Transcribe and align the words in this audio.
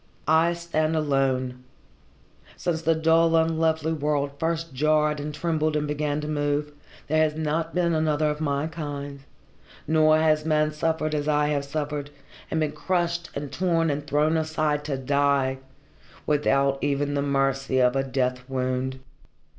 I 0.27 0.53
stand 0.53 0.95
alone. 0.95 1.63
Since 2.57 2.81
the 2.81 2.95
dull, 2.95 3.35
unlovely 3.35 3.93
world 3.93 4.31
first 4.39 4.73
jarred 4.73 5.19
and 5.19 5.31
trembled 5.31 5.75
and 5.75 5.87
began 5.87 6.19
to 6.21 6.27
move, 6.27 6.71
there 7.05 7.21
has 7.21 7.35
not 7.35 7.75
been 7.75 7.93
another 7.93 8.25
of 8.27 8.41
my 8.41 8.65
kind, 8.65 9.19
nor 9.87 10.17
has 10.17 10.43
man 10.43 10.71
suffered 10.71 11.13
as 11.13 11.27
I 11.27 11.49
have 11.49 11.65
suffered, 11.65 12.09
and 12.49 12.59
been 12.59 12.71
crushed 12.71 13.29
and 13.35 13.51
torn 13.51 13.91
and 13.91 14.07
thrown 14.07 14.37
aside 14.37 14.83
to 14.85 14.97
die, 14.97 15.59
without 16.25 16.79
even 16.83 17.13
the 17.13 17.21
mercy 17.21 17.77
of 17.77 17.95
a 17.95 18.01
death 18.03 18.39
wound. 18.49 19.01